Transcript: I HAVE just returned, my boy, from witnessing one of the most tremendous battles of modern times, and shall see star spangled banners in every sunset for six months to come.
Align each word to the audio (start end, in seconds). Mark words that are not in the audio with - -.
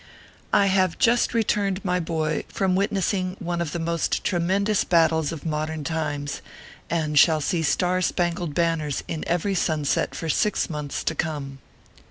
I 0.51 0.65
HAVE 0.65 0.97
just 0.97 1.31
returned, 1.35 1.85
my 1.85 1.99
boy, 1.99 2.43
from 2.49 2.73
witnessing 2.73 3.35
one 3.37 3.61
of 3.61 3.71
the 3.71 3.77
most 3.77 4.23
tremendous 4.23 4.83
battles 4.83 5.31
of 5.31 5.45
modern 5.45 5.83
times, 5.83 6.41
and 6.89 7.19
shall 7.19 7.39
see 7.39 7.61
star 7.61 8.01
spangled 8.01 8.55
banners 8.55 9.03
in 9.07 9.23
every 9.27 9.53
sunset 9.53 10.15
for 10.15 10.27
six 10.27 10.71
months 10.71 11.03
to 11.03 11.13
come. 11.13 11.59